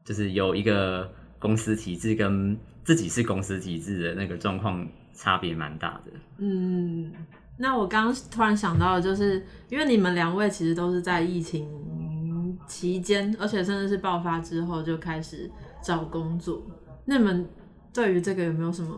[0.05, 6.12] 就是有一个公司体制跟自己是公司体制的那个状况差别蛮大的。
[6.38, 7.12] 嗯，
[7.57, 11.66] 那我刚突然想到的就是，因为你们两位其实都是在疫情
[12.66, 15.51] 期间，而且甚至是爆发之后就开始
[15.83, 16.62] 找工作。
[17.05, 17.48] 那你们
[17.92, 18.96] 对于这个有没有什么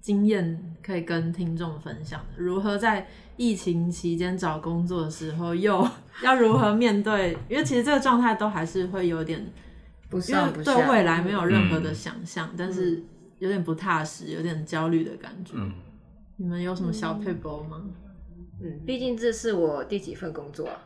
[0.00, 2.20] 经验可以跟听众分享？
[2.36, 5.86] 如何在疫情期间找工作的时候，又
[6.22, 7.36] 要如何面对？
[7.48, 9.44] 因为其实这个状态都还是会有点，
[10.10, 13.02] 不因为上不下，对未来没有任何的嗯想象，但是
[13.38, 15.52] 有点不踏实，有点焦虑的感觉。
[15.56, 15.72] 嗯，
[16.36, 17.80] 你们有什么小配包吗？
[18.60, 20.76] 嗯，毕竟这是我第几份工作啊？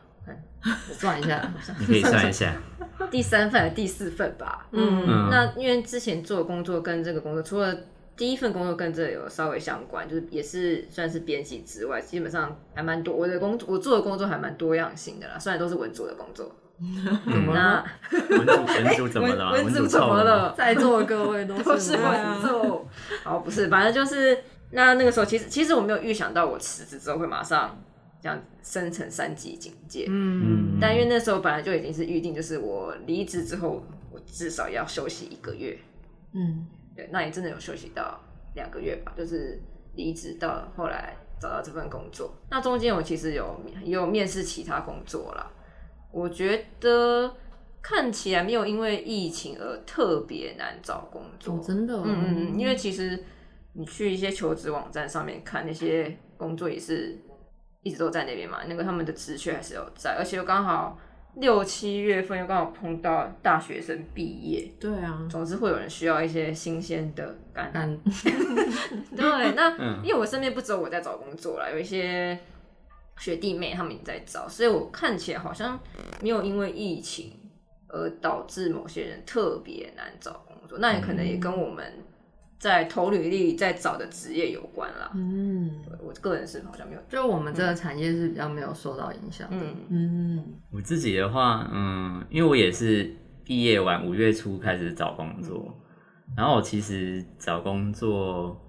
[0.63, 2.55] 我算一下， 你可以算一下。
[3.11, 4.67] 第三份还是第四份吧？
[4.71, 7.75] 嗯嗯那因为之前做的工作跟这个工作，除了
[8.15, 13.15] 第一份工作跟这有稍微相关，就是也是算是编辑之外，基本上还蛮多。
[13.15, 16.49] 我的工作，我做的工作还蛮多样性的啦，虽然都是文组的工作。
[16.77, 17.85] 怎么那了？
[18.29, 19.51] 文组文组怎么了？
[19.53, 19.99] 文组怎？
[19.99, 20.53] 么了？
[20.57, 22.87] 在座的各位都 都是是文文组。
[23.23, 24.37] 好，不是，反正就是
[24.71, 27.81] 那那个时候，其实其实我没有预想到我辞职之后会马上
[28.21, 30.05] 这样升成三级警戒。
[30.09, 35.77] 嗯，但因为那时候本来就已经是预定，就是我离职之后，我至少要休息一个月。
[36.33, 38.19] 嗯对，那也真的有休息到
[38.55, 39.61] 两个月吧，就是
[39.95, 42.33] 离职到后来找到这份工作。
[42.49, 45.49] 那中间我其实有也有面试其他工作啦，
[46.15, 47.35] 我觉得
[47.81, 51.55] 看起来没有因为疫情而特别难找工作。
[51.55, 53.21] 哦，真的哦，嗯嗯嗯，因为其实
[53.73, 57.19] 你去一些求职网站上面看那些工作也是
[57.83, 60.97] 一直都在那边嘛，那个他们的职缺还是有在，而且又刚好
[61.35, 67.73] 六七月份又刚好碰到大学生毕业，对啊，总之会有人需要一些新鲜的感觉。
[67.73, 67.99] 干
[69.17, 72.39] 对，那、嗯因为我身边不只有我在找工作啦，有一些
[73.17, 75.79] 学弟妹他们也在找，所以我看起来好像
[76.21, 77.31] 没有因为疫情
[77.87, 80.77] 而导致某些人特别难找工作。
[80.79, 81.85] 那也可能也跟我们
[82.59, 85.11] 在投履历在找的职业有关啦。
[85.13, 89.57] 嗯我个人是好像没有，就我们这个产业是比较没有受到影响的。
[89.57, 95.73] 嗯嗯我自己的话，嗯，因为我也是毕业完五月初开始找工作，
[96.35, 98.59] 然后我其实找工作，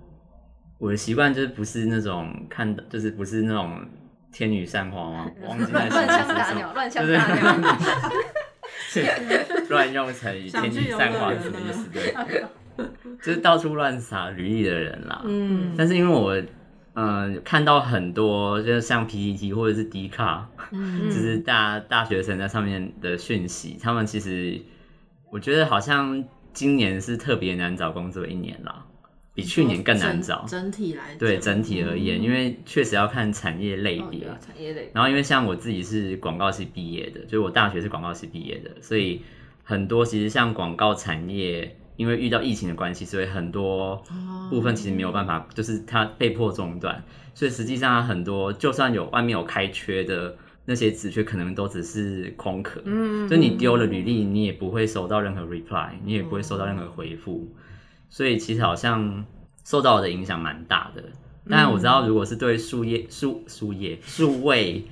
[0.79, 3.81] 我的习惯就是不是那种看的，就是不是那种
[4.37, 5.31] 天女散花吗？
[5.41, 7.79] 我 忘记那乱枪打是什么鸟，乱枪就是打鸟。
[9.71, 11.89] 乱用成语“天女散花”是什么意思？
[11.91, 12.45] 对，
[13.23, 15.23] 就是到处乱撒履历的人啦。
[15.25, 16.37] 嗯，但是因为我，
[16.95, 24.61] 嗯、看到很多，就是像 PPT 或者是 D 卡，嗯就是大大学生在上面的讯息，他们其实
[25.31, 28.85] 我觉得好像今年是特别难找工作一年啦，
[29.37, 30.45] 比去年更难找。
[30.49, 34.21] 整整体来讲，对整体而言，因为确实要看产业类别。
[34.21, 39.21] 哦对啊产业类，然后因为像我自己是广告系毕业的，就是我大学是广告系毕业的，所以
[39.63, 44.03] 很多其实像广告产业，因为遇到疫情的关系，所以很多
[44.49, 57.47] 部分其实没有办法，就是它被迫中断，所以实际上它很多就算有外面有开缺的那些职缺，可能都只是空壳，嗯就你丢了履历，你也不会收到任何 reply，你也不会收到任何回复，
[58.09, 59.25] 所以其实好像
[59.65, 61.03] 受到的影响蛮大的。
[61.49, 64.85] 但我知道，如果是对树叶、树树叶、数位、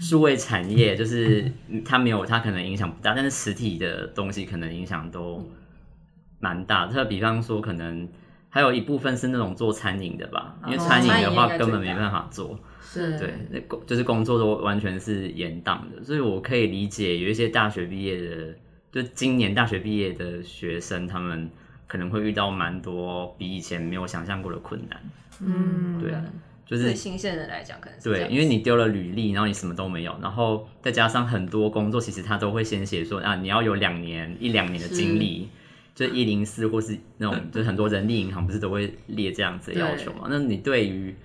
[0.00, 5.48] 数位产业，就是嗯它没有，它可能影响不大，但是实体的东西可能影响都
[6.40, 6.86] 蛮大。
[6.86, 8.08] 特比方说，可能
[8.48, 12.58] 还有一部分是那种做餐饮的吧，因为哦餐饮的话根本没办法做。
[12.82, 18.54] 是，对，那工就是工作都完全是延宕的，所以我可以理解有一些大学毕业的，
[18.90, 21.48] 就今年大学毕业的学生，他们
[21.90, 25.02] 可能会遇到蛮多比以前没有想象过的困难。
[25.40, 26.24] 嗯，对啊，
[26.64, 35.48] 就是对新鲜人来讲可能是对，因为你丢了履历，然后你什么都没有，然后再加上很多工作，其实他都会先写说啊，你要有两年一两年的经历，
[35.96, 40.28] 就一零四或是那种，就是很多人力银行不是都会列这样子的要求嘛？
[40.30, 41.16] 那你对于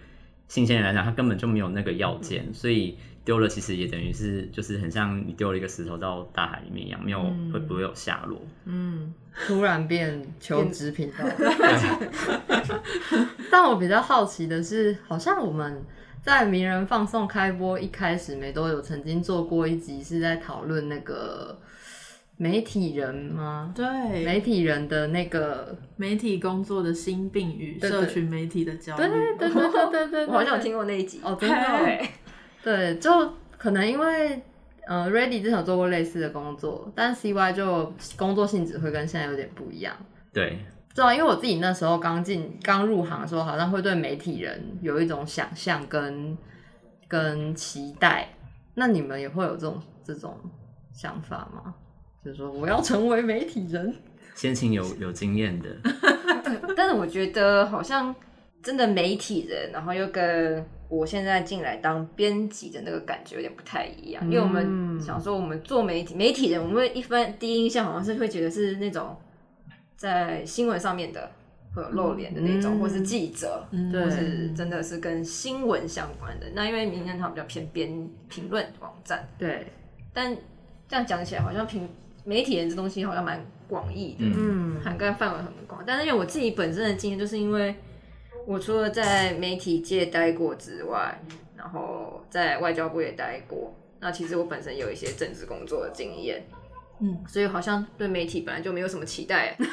[0.48, 8.40] 新鲜人来讲，他根本就没有那个要件，所以丢了其实也等于是就是很像你丢了一个石头到大海里面一样，没有会不会有下落？
[8.66, 9.12] 嗯，
[9.48, 11.26] 突然变求职频道。
[13.52, 15.84] 但我比较好奇的是，好像我们
[16.22, 21.60] 在名人放送开播一开始，没都有曾经做过一集，是在讨论那个
[22.38, 23.74] 媒体人吗？
[23.76, 23.88] 对
[24.24, 32.08] 媒体人的那个，媒体工作的心病与社群媒体的焦虑，对对对对对对對，我好像有听过那一集哦真的哦
[32.66, 34.42] 对对，就可能因为
[34.88, 39.96] 呃，Ready 之前有做过类似的工作，但 CY 就工作性质会跟现在有点不一样。
[40.34, 40.58] 对，
[40.94, 46.38] 知道，因为我自己那时候刚进、刚入行的时候，好像会对媒体人有一种想象跟
[47.08, 48.30] 跟期待。
[48.74, 50.38] 那你们也会有这种这种
[50.92, 51.74] 想法吗？
[52.24, 53.96] 就是说我要成为媒体人，
[54.34, 55.70] 先请有有经验的，
[56.76, 58.14] 但是我觉得好像
[58.62, 69.16] 真的媒体人，然后又跟我现在进来当编辑的那个感觉有点不太一样，因为我们想说我们做媒体媒体人，我们一般第一印象好像是会觉得是那种
[69.96, 71.32] 在新闻上面的
[71.74, 72.80] 会有露脸的那种，嗯。
[72.80, 76.46] 或是记者，对或是真的是跟新闻相关的。
[76.54, 79.68] 那因为名人堂比较偏编评论网站，对，
[80.14, 80.36] 但
[80.88, 81.90] 这样讲起来好像评
[82.24, 84.80] 媒体人这东西好像蛮广义的，嗯。
[84.84, 85.84] 涵盖范围很广。
[85.86, 87.76] 但是因为我自己本身的经验，就是因为
[88.46, 91.20] 我除了在媒体界待过之外，
[91.58, 93.74] 然后在外交部也待过。
[94.00, 96.46] 那其实我本身有一些政治工作的经验，
[97.00, 99.58] 嗯，所以好像对媒体本来就没有什么期待？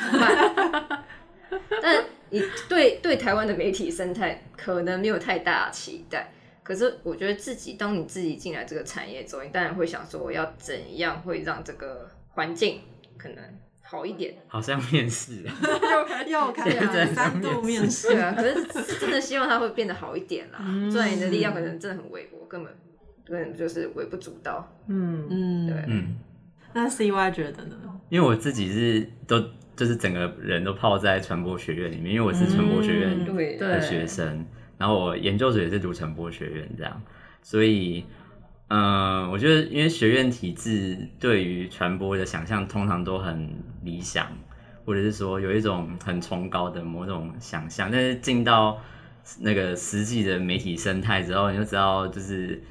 [1.83, 6.33] 但你对对台湾的媒体生态可能没有太大期待。
[6.63, 12.81] 可是我觉得自己，当你自己进来这个产业之后，你当然会想说，我要怎样会让这个环境
[13.19, 13.45] 可能
[13.93, 14.35] 好一点。
[14.49, 15.43] 好像面试，
[16.27, 20.59] 又开现在始三度面试对，啊，可是是真的希望他会变得好一点啦。
[20.91, 22.73] 虽然你的力量可能真的很微薄，根本
[23.27, 24.67] 根本就是微不足道。
[24.89, 26.17] 嗯嗯，对嗯，
[26.73, 27.77] 那 CY 觉得呢？
[28.09, 29.39] 因为我自己是都
[29.77, 34.45] 就是整个人都泡在传播学院里面，因为我是传播学院的学生，
[34.79, 37.03] 然后我研究所也是读传播学院这样，
[37.43, 38.05] 所以，
[38.75, 43.51] 嗯、我觉得因为学院体制对于传播的想象通常都很
[43.83, 44.27] 理想，
[44.87, 48.79] 或者是说有一种很崇高的某种想象，但是进到
[49.41, 52.63] 那个实际的媒体生态之后，你就知道就是。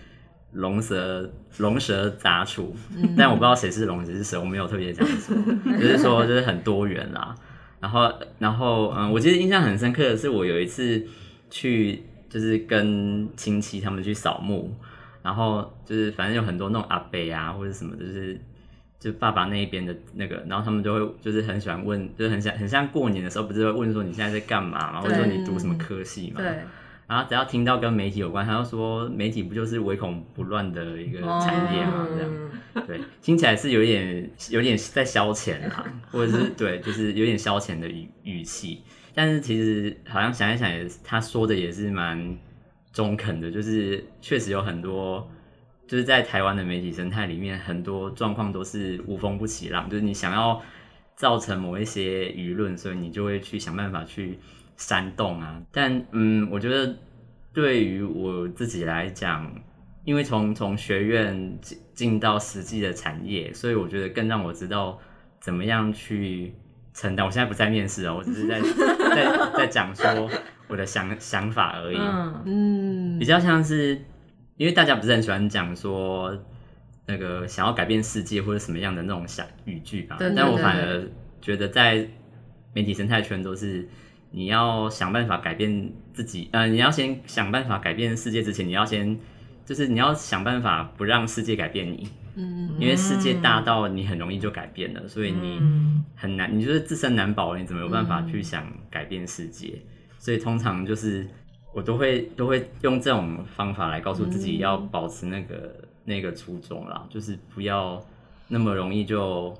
[0.53, 2.75] 龙蛇龙蛇杂处，
[3.17, 5.33] 但我不知道谁是龙谁是蛇，我没有特别讲说，
[5.79, 7.33] 就是说就是很多元啦。
[7.79, 11.01] 然后，然后，嗯，我记得印象很深刻的是，我有一次
[11.49, 14.75] 去，就是跟亲戚他们去扫墓，
[15.21, 18.39] 然后就是反正有很多那种阿伯啊或者什么，就是
[18.99, 26.45] 就爸爸那一边的那个，然后他们就会就是很喜欢问，就是很像很像过年的时候，不是会问说你现在在干嘛嘛，或者说你读什么科系嘛，对，
[27.07, 32.29] 然后只要听到跟媒体有关，他就说媒体不就是唯恐不乱的一个产业嘛，这样。
[32.31, 32.51] 嗯
[32.87, 38.81] 对，听起来是有点有点在消遣啦，或者是对，就是有点消遣的语语气。
[39.13, 42.37] 但是其实好像想一想也是，他说的也是蛮
[42.93, 45.29] 中肯的，就是确实有很多，
[45.87, 50.61] 就是在台湾的媒体生态里面，很多状况都是无风不起浪，就是你想要
[51.15, 54.39] 造成某一些舆论，所以你就会去想办法去
[54.75, 55.61] 煽动啊。
[55.71, 56.97] 但嗯，我觉得
[57.53, 59.53] 对于我自己来讲，
[60.03, 64.99] 因为从从学院进进到实际的产业，所以我觉得更让我知道
[65.39, 66.53] 怎么样去
[66.93, 67.25] 承担。
[67.25, 68.59] 我现在不在面试哦，我只是在
[69.15, 70.29] 在在讲说
[70.67, 71.97] 我的想想法而已。
[71.97, 72.41] 嗯。
[72.45, 73.19] 嗯。
[73.19, 74.01] 比较像是，
[74.57, 76.35] 因为大家不是很喜欢讲说
[77.05, 81.07] 那个想要改变世界或者什么样的那种想语句吧，但我反而
[81.41, 82.07] 觉得在
[82.73, 83.87] 媒体生态圈都是
[84.29, 89.19] 你要想办法改变自己，呃，你要先想办法改变世界之前，你要先
[89.65, 96.05] 就是你要想办法不让世界改变你，嗯因为世界大到你很容易就改变了，所以你嗯。
[96.15, 99.81] 很难，你就是自身难保，你怎么有办法去想改变世界？
[100.19, 101.27] 所以通常就是
[101.73, 105.73] 我都会都会用这种方法来告诉自己要保持那个、
[106.05, 107.99] 那个初衷啦，就是不要
[108.49, 109.51] 那么容易就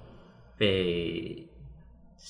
[0.56, 1.48] 被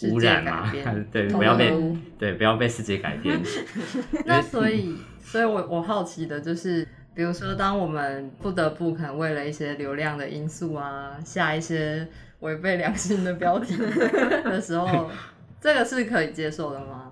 [0.10, 0.72] 污染嘛
[1.12, 1.74] 对，不要被
[2.18, 3.38] 对不要被世界改变。
[4.26, 12.08] 那所以，所以我我好奇的就是，比如说，当我们不得不可能为了一些流量的因素啊，下一些
[12.40, 15.10] 违背良心的标题的时候，
[15.60, 17.12] 这个是可以接受的吗？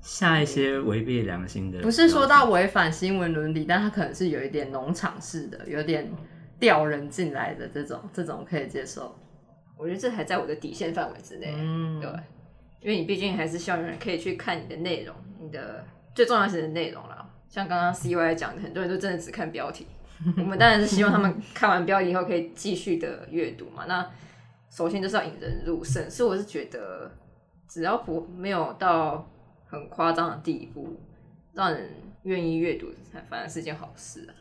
[0.00, 6.08] 下一些违背良心的，不是说到违反新闻伦理，但它可能是有一点农场式的，有点
[6.60, 9.18] 调人进来的这种，这种可以接受。
[9.76, 11.52] 我觉得这还在我的底线范围之内。
[11.56, 12.10] 嗯，对，
[12.80, 17.13] 因为你毕竟还是希望有人可以去看你的内容，你的最重要是你的内容啦。
[17.54, 19.86] 像刚刚 CY 讲的，很多人都真的只看标题，
[20.36, 23.84] 我们当然是希望他们看完标题以后可以继续的阅读嘛。
[23.86, 24.04] 那
[24.68, 27.08] 首先就是要引人入胜，所以我是觉得
[27.68, 29.30] 只要不没有到
[29.66, 31.00] 很夸张的地步，
[31.52, 31.90] 让人
[32.24, 34.34] 愿意阅读，才反而是件好事啊。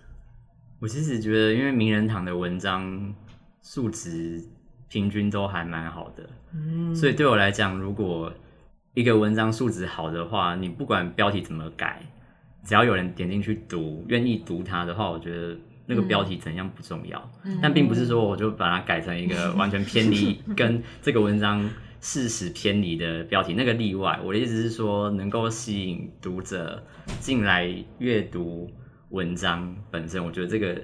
[0.79, 3.13] 我其实觉得，因为名人堂的文章
[3.61, 4.43] 数值
[4.89, 8.33] 平均都还蛮好的，嗯所以对我来讲，如果
[8.95, 12.01] 一个文章素质好的话，你不管标题怎么改，
[12.63, 24.17] 只要有人点进去读，愿意读它的话，我觉得那个标题怎样不重要，但并不是说我就把它改成一个完全偏离跟这个文章事实偏离的标题，那个例外。
[24.23, 26.81] 我的意思是说，能够吸引读者
[27.19, 27.67] 进来
[27.99, 28.71] 阅读
[29.09, 30.81] 文章本身，我觉得这个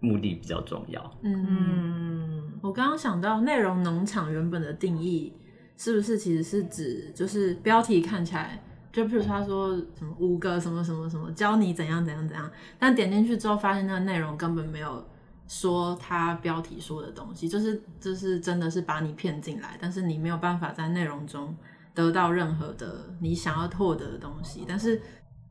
[0.00, 1.18] 目的比较重要。
[1.24, 5.32] 嗯，我刚刚想到内容农场原本的定义，
[5.78, 8.62] 是不是其实是指就是标题看起来。
[8.92, 15.02] 就譬如他说什么五个什么什么什么教你怎样怎样怎样，但点进去之后发现那个内容根本没有
[15.48, 21.56] 说他标题说的东西，就是就是真的是把你骗进来，但是你没有办法在内容中
[21.94, 24.64] 得到任何的你想要获得的东西。
[24.68, 25.00] 但是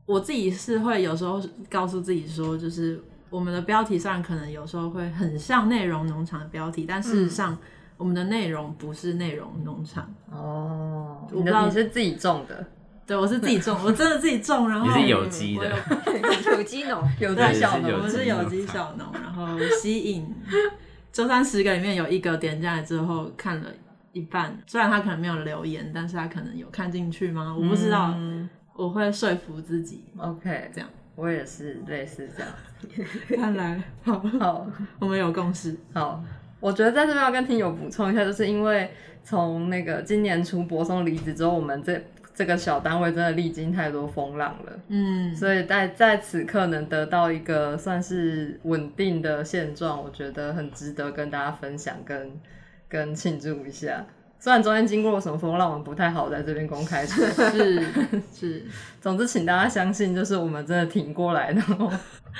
[0.06, 7.58] 我自己是会有时候告诉自己说，就是我们的标题虽然可能有时候会很像内容农场的标题，但事实上
[7.96, 10.12] 我们的内容不是内容农场。
[10.30, 12.64] 哦，你的你是自己种的。
[13.04, 15.76] 对，我是自己种，我真的自己种，然后你是有机的，
[16.56, 20.32] 有 机农，有机小农，我是有机小农，然后吸引
[21.12, 23.66] 周三十个里面有一个点进来之后看了
[24.12, 27.54] 一半，虽然他可能没有留言，但是他可能有看进去吗？
[27.58, 28.14] 我不知道，
[28.74, 30.04] 我会说服自己。
[30.16, 33.42] OK，这样，我也是类似这样。
[33.42, 34.66] 看来， 好，好，
[35.00, 35.76] 我们有共识。
[35.92, 36.22] 好，
[36.60, 38.90] 我觉得在这边要跟听友补充一下，就是因为
[39.24, 42.00] 从那个今年初博松离职之后，我们这。
[42.42, 52.32] 这个小单位真的历经太多风浪了，嗯，所以在在此刻能得到一个算是稳定的现状，我觉得很值得跟大家分享跟
[52.88, 54.04] 跟庆祝一下。
[54.40, 57.80] 虽然中间经过了什么风浪，我们不太好在这边公开说，是
[58.34, 58.64] 是，
[59.00, 61.88] 总之请大家相信，就是我们真的挺过来，然后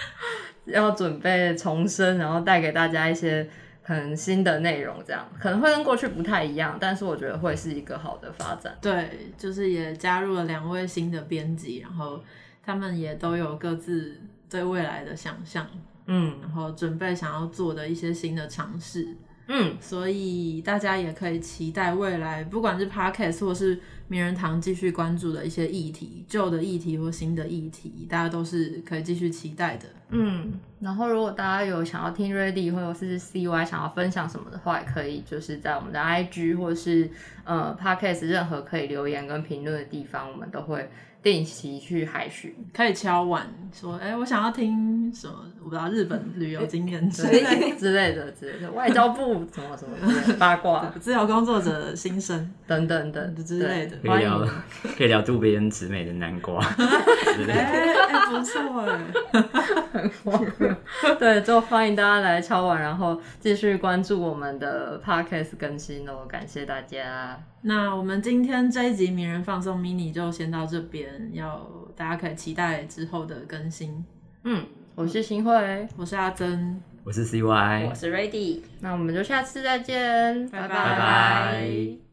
[0.67, 3.49] 要准备重生，然后带给大家一些。
[3.83, 8.77] 很新的内容，这样可能会跟过去不太一样，但是我觉得会是一个好的发展。
[8.81, 12.23] 对，就是也加入了两位新的编辑，然后
[12.65, 15.67] 他们也都有各自对未来的想象，
[16.07, 19.17] 嗯，然后准备想要做的一些新的尝试。
[19.49, 23.79] 嗯，所以大家也可以期待未来，不管是 podcast 或是
[24.09, 29.87] 名人堂继续关注的一些议题，旧的议题或新的议题，大家都是可以继续期待的。
[30.11, 37.11] 嗯，然后如果大家有想要听 Ready 或者是 CY 想要分享什么的话，也可以就是在我们的 IG 或是
[37.45, 40.89] 呃 podcast 任何可以留言跟评论的地方，我们都会。
[41.23, 45.35] 定期去海巡，可以敲碗说：“哎，我想要听什么？
[45.61, 47.41] 我不知道日本旅游经验之类
[47.79, 53.97] 之类的之类的，外交部什么什么八卦， 自由工作者的心声等等等之类的。
[54.03, 54.45] 可以聊，
[54.99, 56.61] 可以聊渡边直美的南瓜
[57.35, 57.53] 之类的。
[57.55, 57.95] 哎，
[58.29, 58.81] 不错
[59.93, 67.39] 哎，对，就欢迎大家来敲碗，然后继续关注我们的 podcast 更新哦，感谢大家。
[67.65, 74.05] 那我们今天这一集名人放送 mini 就先到这边，要大家可以期待之后的更新。
[74.45, 80.67] 嗯，我是新慧，我是阿珍，我是 CY，我是 Ready，那我们就下次再见，拜。
[80.67, 82.12] 拜。